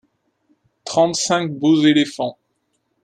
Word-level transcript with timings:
trente 0.83 1.15
cinq 1.15 1.51
beaux 1.59 1.79
éléphants. 1.83 2.39